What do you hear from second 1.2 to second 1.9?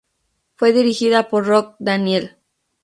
por Rod